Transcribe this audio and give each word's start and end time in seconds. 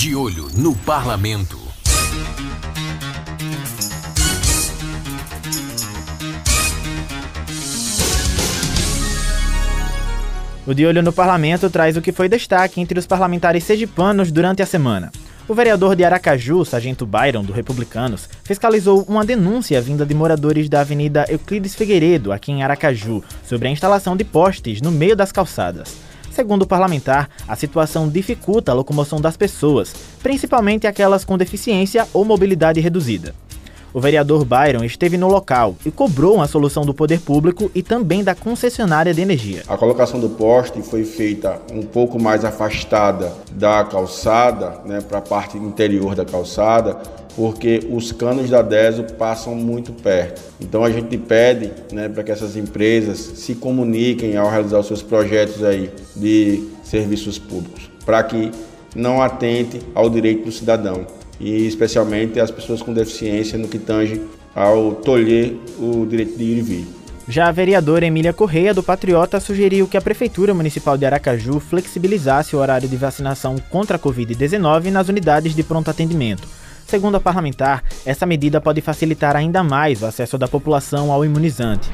De 0.00 0.16
olho 0.16 0.48
no 0.56 0.74
parlamento. 0.74 1.60
O 10.66 10.72
De 10.72 10.86
Olho 10.86 11.02
no 11.02 11.12
Parlamento 11.12 11.68
traz 11.68 11.98
o 11.98 12.00
que 12.00 12.12
foi 12.12 12.30
destaque 12.30 12.80
entre 12.80 12.98
os 12.98 13.06
parlamentares 13.06 13.62
sergipanos 13.62 14.32
durante 14.32 14.62
a 14.62 14.66
semana. 14.66 15.12
O 15.46 15.52
vereador 15.52 15.94
de 15.94 16.02
Aracaju, 16.02 16.64
Sargento 16.64 17.04
Byron, 17.04 17.44
do 17.44 17.52
Republicanos, 17.52 18.26
fiscalizou 18.42 19.02
uma 19.02 19.22
denúncia 19.22 19.82
vinda 19.82 20.06
de 20.06 20.14
moradores 20.14 20.66
da 20.70 20.80
Avenida 20.80 21.26
Euclides 21.28 21.74
Figueiredo, 21.74 22.32
aqui 22.32 22.50
em 22.50 22.62
Aracaju, 22.62 23.22
sobre 23.44 23.68
a 23.68 23.70
instalação 23.70 24.16
de 24.16 24.24
postes 24.24 24.80
no 24.80 24.90
meio 24.90 25.14
das 25.14 25.30
calçadas. 25.30 26.09
Segundo 26.40 26.62
o 26.62 26.66
parlamentar, 26.66 27.28
a 27.46 27.54
situação 27.54 28.08
dificulta 28.08 28.72
a 28.72 28.74
locomoção 28.74 29.20
das 29.20 29.36
pessoas, 29.36 29.92
principalmente 30.22 30.86
aquelas 30.86 31.22
com 31.22 31.36
deficiência 31.36 32.08
ou 32.14 32.24
mobilidade 32.24 32.80
reduzida. 32.80 33.34
O 33.92 34.00
vereador 34.00 34.42
Byron 34.42 34.82
esteve 34.82 35.18
no 35.18 35.28
local 35.28 35.74
e 35.84 35.90
cobrou 35.90 36.36
uma 36.36 36.46
solução 36.46 36.86
do 36.86 36.94
poder 36.94 37.20
público 37.20 37.70
e 37.74 37.82
também 37.82 38.24
da 38.24 38.34
concessionária 38.34 39.12
de 39.12 39.20
energia. 39.20 39.64
A 39.68 39.76
colocação 39.76 40.18
do 40.18 40.30
poste 40.30 40.80
foi 40.80 41.04
feita 41.04 41.60
um 41.74 41.82
pouco 41.82 42.18
mais 42.18 42.42
afastada 42.42 43.34
da 43.52 43.84
calçada, 43.84 44.80
né, 44.86 45.02
para 45.02 45.18
a 45.18 45.22
parte 45.22 45.58
interior 45.58 46.14
da 46.14 46.24
calçada, 46.24 46.96
porque 47.40 47.80
os 47.90 48.12
canos 48.12 48.50
da 48.50 48.60
DESO 48.60 49.02
passam 49.16 49.54
muito 49.54 49.94
perto. 49.94 50.42
Então 50.60 50.84
a 50.84 50.90
gente 50.90 51.16
pede 51.16 51.72
né, 51.90 52.06
para 52.06 52.22
que 52.22 52.30
essas 52.30 52.54
empresas 52.54 53.16
se 53.16 53.54
comuniquem 53.54 54.36
ao 54.36 54.50
realizar 54.50 54.78
os 54.78 54.86
seus 54.86 55.02
projetos 55.02 55.64
aí 55.64 55.90
de 56.14 56.68
serviços 56.84 57.38
públicos, 57.38 57.90
para 58.04 58.22
que 58.24 58.50
não 58.94 59.22
atente 59.22 59.80
ao 59.94 60.10
direito 60.10 60.44
do 60.44 60.52
cidadão 60.52 61.06
e 61.40 61.66
especialmente 61.66 62.38
as 62.38 62.50
pessoas 62.50 62.82
com 62.82 62.92
deficiência 62.92 63.58
no 63.58 63.68
que 63.68 63.78
tange 63.78 64.20
ao 64.54 64.96
tolher 64.96 65.56
o 65.78 66.04
direito 66.04 66.36
de 66.36 66.44
ir 66.44 66.58
e 66.58 66.60
vir. 66.60 66.86
Já 67.26 67.48
a 67.48 67.52
vereadora 67.52 68.04
Emília 68.04 68.34
Correia, 68.34 68.74
do 68.74 68.82
Patriota, 68.82 69.40
sugeriu 69.40 69.88
que 69.88 69.96
a 69.96 70.02
Prefeitura 70.02 70.52
Municipal 70.52 70.98
de 70.98 71.06
Aracaju 71.06 71.58
flexibilizasse 71.58 72.54
o 72.54 72.58
horário 72.58 72.86
de 72.86 72.98
vacinação 72.98 73.56
contra 73.70 73.96
a 73.96 73.98
Covid-19 73.98 74.90
nas 74.90 75.08
unidades 75.08 75.54
de 75.54 75.62
pronto 75.62 75.88
atendimento. 75.88 76.60
Segundo 76.90 77.14
a 77.14 77.20
parlamentar, 77.20 77.84
essa 78.04 78.26
medida 78.26 78.60
pode 78.60 78.80
facilitar 78.80 79.36
ainda 79.36 79.62
mais 79.62 80.02
o 80.02 80.06
acesso 80.06 80.36
da 80.36 80.48
população 80.48 81.12
ao 81.12 81.24
imunizante. 81.24 81.88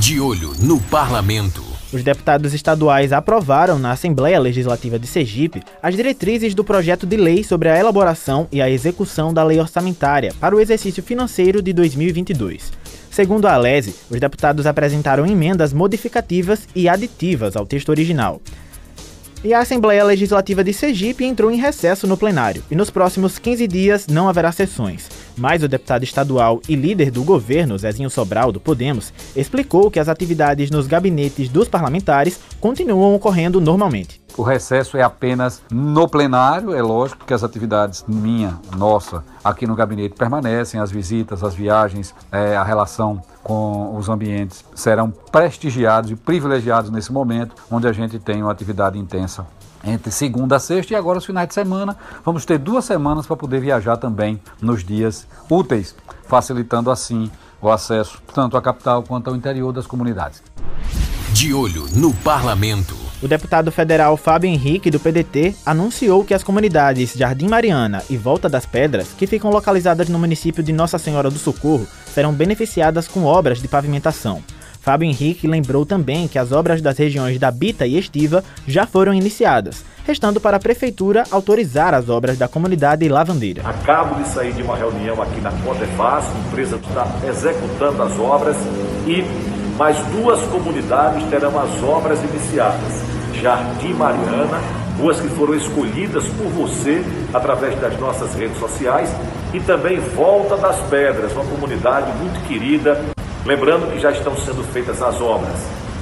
De 0.00 0.18
olho 0.18 0.54
no 0.58 0.80
parlamento. 0.80 1.62
Os 1.92 2.02
deputados 2.02 2.54
estaduais 2.54 3.12
aprovaram 3.12 3.78
na 3.78 3.92
Assembleia 3.92 4.40
Legislativa 4.40 4.98
de 4.98 5.06
Sergipe 5.06 5.62
as 5.82 5.94
diretrizes 5.94 6.54
do 6.54 6.64
projeto 6.64 7.06
de 7.06 7.18
lei 7.18 7.44
sobre 7.44 7.68
a 7.68 7.78
elaboração 7.78 8.48
e 8.50 8.62
a 8.62 8.70
execução 8.70 9.34
da 9.34 9.44
lei 9.44 9.60
orçamentária 9.60 10.32
para 10.40 10.56
o 10.56 10.60
exercício 10.60 11.02
financeiro 11.02 11.60
de 11.60 11.74
2022. 11.74 12.72
Segundo 13.10 13.46
a 13.46 13.52
Alese, 13.52 13.94
os 14.08 14.18
deputados 14.18 14.66
apresentaram 14.66 15.26
emendas 15.26 15.74
modificativas 15.74 16.66
e 16.74 16.88
aditivas 16.88 17.54
ao 17.54 17.66
texto 17.66 17.90
original. 17.90 18.40
E 19.44 19.54
a 19.54 19.60
Assembleia 19.60 20.02
Legislativa 20.02 20.64
de 20.64 20.72
Sergipe 20.72 21.24
entrou 21.24 21.48
em 21.48 21.56
recesso 21.56 22.08
no 22.08 22.16
plenário, 22.16 22.64
e 22.68 22.74
nos 22.74 22.90
próximos 22.90 23.38
15 23.38 23.68
dias 23.68 24.06
não 24.08 24.28
haverá 24.28 24.50
sessões. 24.50 25.08
Mas 25.36 25.62
o 25.62 25.68
deputado 25.68 26.02
estadual 26.02 26.60
e 26.68 26.74
líder 26.74 27.12
do 27.12 27.22
governo, 27.22 27.78
Zezinho 27.78 28.10
Sobral, 28.10 28.50
do 28.50 28.58
Podemos, 28.58 29.12
explicou 29.36 29.92
que 29.92 30.00
as 30.00 30.08
atividades 30.08 30.72
nos 30.72 30.88
gabinetes 30.88 31.48
dos 31.48 31.68
parlamentares 31.68 32.40
continuam 32.60 33.14
ocorrendo 33.14 33.60
normalmente. 33.60 34.20
O 34.38 34.44
recesso 34.44 34.96
é 34.96 35.02
apenas 35.02 35.60
no 35.68 36.08
plenário, 36.08 36.72
é 36.72 36.80
lógico 36.80 37.24
que 37.24 37.34
as 37.34 37.42
atividades 37.42 38.04
minha, 38.06 38.56
nossa, 38.76 39.24
aqui 39.42 39.66
no 39.66 39.74
gabinete 39.74 40.14
permanecem, 40.14 40.78
as 40.78 40.92
visitas, 40.92 41.42
as 41.42 41.56
viagens, 41.56 42.14
é, 42.30 42.56
a 42.56 42.62
relação 42.62 43.20
com 43.42 43.96
os 43.96 44.08
ambientes 44.08 44.64
serão 44.76 45.10
prestigiados 45.10 46.12
e 46.12 46.14
privilegiados 46.14 46.88
nesse 46.88 47.12
momento, 47.12 47.52
onde 47.68 47.88
a 47.88 47.92
gente 47.92 48.16
tem 48.20 48.40
uma 48.40 48.52
atividade 48.52 48.96
intensa 48.96 49.44
entre 49.82 50.12
segunda 50.12 50.54
a 50.54 50.60
sexta 50.60 50.92
e 50.92 50.96
agora 50.96 51.18
os 51.18 51.26
finais 51.26 51.48
de 51.48 51.54
semana. 51.54 51.96
Vamos 52.24 52.44
ter 52.44 52.58
duas 52.58 52.84
semanas 52.84 53.26
para 53.26 53.36
poder 53.36 53.60
viajar 53.60 53.96
também 53.96 54.40
nos 54.62 54.84
dias 54.84 55.26
úteis, 55.50 55.96
facilitando 56.28 56.92
assim 56.92 57.28
o 57.60 57.68
acesso 57.68 58.22
tanto 58.32 58.56
à 58.56 58.62
capital 58.62 59.02
quanto 59.02 59.30
ao 59.30 59.34
interior 59.34 59.72
das 59.72 59.86
comunidades. 59.88 60.44
De 61.32 61.52
olho 61.52 61.88
no 61.92 62.14
parlamento. 62.14 63.07
O 63.20 63.26
deputado 63.26 63.72
federal 63.72 64.16
Fábio 64.16 64.48
Henrique, 64.48 64.92
do 64.92 65.00
PDT, 65.00 65.52
anunciou 65.66 66.24
que 66.24 66.32
as 66.32 66.44
comunidades 66.44 67.14
Jardim 67.14 67.48
Mariana 67.48 68.00
e 68.08 68.16
Volta 68.16 68.48
das 68.48 68.64
Pedras, 68.64 69.08
que 69.18 69.26
ficam 69.26 69.50
localizadas 69.50 70.08
no 70.08 70.20
município 70.20 70.62
de 70.62 70.72
Nossa 70.72 70.98
Senhora 70.98 71.28
do 71.28 71.38
Socorro, 71.38 71.86
serão 72.14 72.32
beneficiadas 72.32 73.08
com 73.08 73.24
obras 73.24 73.60
de 73.60 73.66
pavimentação. 73.66 74.40
Fábio 74.80 75.08
Henrique 75.08 75.48
lembrou 75.48 75.84
também 75.84 76.28
que 76.28 76.38
as 76.38 76.52
obras 76.52 76.80
das 76.80 76.96
regiões 76.96 77.40
da 77.40 77.50
Bita 77.50 77.84
e 77.84 77.98
Estiva 77.98 78.44
já 78.68 78.86
foram 78.86 79.12
iniciadas, 79.12 79.84
restando 80.06 80.40
para 80.40 80.56
a 80.56 80.60
Prefeitura 80.60 81.24
autorizar 81.28 81.94
as 81.94 82.08
obras 82.08 82.38
da 82.38 82.46
comunidade 82.46 83.06
lavandeira. 83.08 83.62
Acabo 83.68 84.14
de 84.22 84.28
sair 84.28 84.52
de 84.52 84.62
uma 84.62 84.76
reunião 84.76 85.20
aqui 85.20 85.40
na 85.40 85.50
Codefaz, 85.50 86.24
empresa 86.46 86.78
que 86.78 86.88
está 86.88 87.04
executando 87.28 88.00
as 88.00 88.16
obras 88.16 88.56
e 89.08 89.57
mais 89.78 89.96
duas 90.08 90.40
comunidades 90.48 91.22
terão 91.30 91.58
as 91.58 91.82
obras 91.82 92.18
iniciadas. 92.22 93.08
Jardim 93.40 93.94
Mariana, 93.94 94.60
ruas 94.98 95.20
que 95.20 95.28
foram 95.28 95.54
escolhidas 95.54 96.24
por 96.24 96.48
você 96.48 97.04
através 97.32 97.78
das 97.80 97.98
nossas 97.98 98.34
redes 98.34 98.58
sociais 98.58 99.08
e 99.54 99.60
também 99.60 100.00
Volta 100.00 100.56
das 100.56 100.76
Pedras, 100.88 101.32
uma 101.32 101.44
comunidade 101.44 102.10
muito 102.18 102.44
querida 102.48 103.00
Lembrando 103.48 103.90
que 103.90 103.98
já 103.98 104.10
estão 104.10 104.36
sendo 104.36 104.62
feitas 104.72 105.00
as 105.00 105.18
obras 105.22 105.56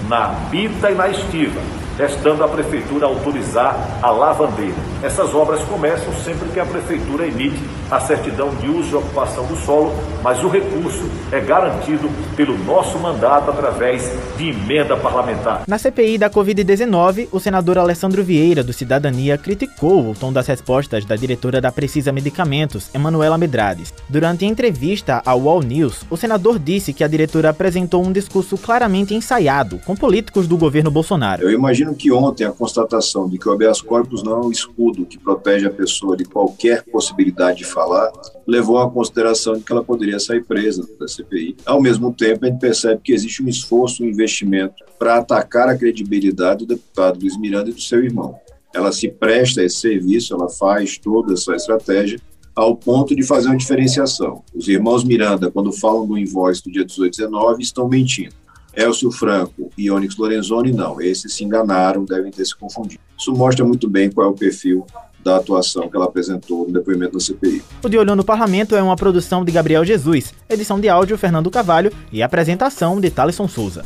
na 0.08 0.26
Bita 0.50 0.90
e 0.90 0.94
na 0.96 1.08
Estiva, 1.08 1.60
restando 1.96 2.44
a 2.44 2.48
Prefeitura 2.48 3.06
autorizar 3.06 3.98
a 4.02 4.10
lavandeira. 4.10 4.74
Essas 5.02 5.34
obras 5.34 5.62
começam 5.64 6.12
sempre 6.24 6.48
que 6.48 6.60
a 6.60 6.66
Prefeitura 6.66 7.26
emite 7.26 7.60
a 7.90 8.00
certidão 8.00 8.54
de 8.56 8.68
uso 8.68 8.92
e 8.92 8.94
ocupação 8.94 9.46
do 9.46 9.56
solo, 9.56 9.94
mas 10.22 10.42
o 10.42 10.48
recurso 10.48 11.08
é 11.30 11.40
garantido 11.40 12.10
pelo 12.34 12.56
nosso 12.58 12.98
mandato 12.98 13.50
através 13.50 14.10
de 14.36 14.50
emenda 14.50 14.96
parlamentar. 14.96 15.62
Na 15.66 15.78
CPI 15.78 16.18
da 16.18 16.28
Covid-19, 16.28 17.28
o 17.30 17.40
senador 17.40 17.78
Alessandro 17.78 18.22
Vieira, 18.24 18.62
do 18.62 18.72
Cidadania, 18.72 19.38
criticou 19.38 20.10
o 20.10 20.14
tom 20.14 20.32
das 20.32 20.46
respostas 20.46 21.04
da 21.04 21.16
diretora 21.16 21.60
da 21.60 21.70
Precisa 21.70 22.12
Medicamentos, 22.12 22.90
Emanuela 22.92 23.38
Medrades. 23.38 23.94
Durante 24.08 24.44
entrevista 24.44 25.22
ao 25.24 25.48
All 25.48 25.62
News, 25.62 26.04
o 26.10 26.16
senador 26.16 26.58
disse 26.58 26.92
que 26.92 27.04
a 27.04 27.08
diretora 27.08 27.50
apresentou 27.50 28.04
um 28.04 28.12
discurso 28.12 28.58
claramente 28.58 29.14
ensaiado 29.14 29.78
com 29.84 29.94
políticos 29.94 30.46
do 30.46 30.56
governo 30.56 30.90
Bolsonaro. 30.90 31.42
Eu 31.42 31.52
imagino 31.86 31.94
que 31.94 32.10
ontem 32.10 32.44
a 32.44 32.52
constatação 32.52 33.28
de 33.28 33.38
que 33.38 33.48
o 33.48 33.52
habeas 33.52 33.80
corpus 33.80 34.22
não 34.22 34.42
é 34.42 34.46
um 34.46 34.50
escudo 34.50 35.06
que 35.06 35.18
protege 35.18 35.66
a 35.66 35.70
pessoa 35.70 36.16
de 36.16 36.24
qualquer 36.24 36.82
possibilidade 36.84 37.58
de 37.58 37.64
falar 37.64 38.10
levou 38.46 38.78
à 38.78 38.90
consideração 38.90 39.56
de 39.56 39.62
que 39.62 39.72
ela 39.72 39.84
poderia 39.84 40.18
sair 40.18 40.44
presa 40.44 40.86
da 40.98 41.06
CPI. 41.06 41.56
Ao 41.64 41.80
mesmo 41.80 42.12
tempo, 42.12 42.44
a 42.44 42.48
gente 42.48 42.60
percebe 42.60 43.00
que 43.02 43.12
existe 43.12 43.42
um 43.42 43.48
esforço, 43.48 44.02
um 44.02 44.06
investimento 44.06 44.84
para 44.98 45.18
atacar 45.18 45.68
a 45.68 45.76
credibilidade 45.76 46.64
do 46.64 46.74
deputado 46.74 47.20
Luiz 47.20 47.38
Miranda 47.38 47.70
e 47.70 47.72
do 47.72 47.80
seu 47.80 48.02
irmão. 48.02 48.36
Ela 48.74 48.92
se 48.92 49.08
presta 49.08 49.60
a 49.60 49.64
esse 49.64 49.76
serviço, 49.76 50.34
ela 50.34 50.48
faz 50.48 50.98
toda 50.98 51.34
essa 51.34 51.54
estratégia 51.54 52.20
ao 52.54 52.74
ponto 52.74 53.14
de 53.14 53.22
fazer 53.22 53.48
uma 53.48 53.56
diferenciação. 53.56 54.42
Os 54.54 54.66
irmãos 54.66 55.04
Miranda, 55.04 55.50
quando 55.50 55.72
falam 55.72 56.06
do 56.06 56.16
invoice 56.16 56.62
do 56.62 56.70
dia 56.70 56.84
18 56.84 57.14
e 57.14 57.16
19, 57.18 57.62
estão 57.62 57.88
mentindo. 57.88 58.34
Elcio 58.76 59.10
Franco 59.10 59.70
e 59.76 59.90
Onyx 59.90 60.16
Lorenzoni, 60.16 60.70
não. 60.70 61.00
Esses 61.00 61.32
se 61.32 61.42
enganaram, 61.42 62.04
devem 62.04 62.30
ter 62.30 62.44
se 62.44 62.54
confundido. 62.54 63.00
Isso 63.18 63.32
mostra 63.32 63.64
muito 63.64 63.88
bem 63.88 64.10
qual 64.10 64.28
é 64.28 64.30
o 64.30 64.34
perfil 64.34 64.86
da 65.24 65.36
atuação 65.36 65.88
que 65.88 65.96
ela 65.96 66.04
apresentou 66.04 66.66
no 66.66 66.72
depoimento 66.72 67.14
da 67.14 67.20
CPI. 67.20 67.62
O 67.82 67.88
De 67.88 67.98
Olho 67.98 68.14
no 68.14 68.24
Parlamento 68.24 68.76
é 68.76 68.82
uma 68.82 68.94
produção 68.94 69.44
de 69.44 69.50
Gabriel 69.50 69.84
Jesus, 69.84 70.32
edição 70.48 70.78
de 70.78 70.88
áudio 70.88 71.18
Fernando 71.18 71.50
Cavalho 71.50 71.92
e 72.12 72.22
apresentação 72.22 73.00
de 73.00 73.10
Thaleson 73.10 73.48
Souza. 73.48 73.84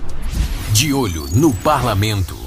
De 0.75 0.93
Olho 0.93 1.27
no 1.35 1.55
Parlamento. 1.55 2.40